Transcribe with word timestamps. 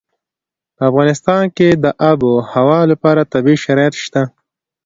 په 0.75 0.83
افغانستان 0.89 1.43
کې 1.57 1.69
د 1.83 1.85
آب 2.11 2.19
وهوا 2.23 2.81
لپاره 2.91 3.29
طبیعي 3.33 3.59
شرایط 3.65 3.95
شته. 4.03 4.21